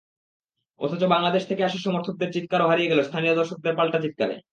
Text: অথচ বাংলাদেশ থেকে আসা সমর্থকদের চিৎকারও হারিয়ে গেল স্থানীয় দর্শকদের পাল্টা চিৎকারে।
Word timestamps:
অথচ 0.79 1.01
বাংলাদেশ 1.05 1.43
থেকে 1.47 1.61
আসা 1.63 1.79
সমর্থকদের 1.81 2.33
চিৎকারও 2.33 2.69
হারিয়ে 2.69 2.91
গেল 2.91 2.99
স্থানীয় 3.03 3.33
দর্শকদের 3.35 3.77
পাল্টা 3.77 3.99
চিৎকারে। 3.99 4.35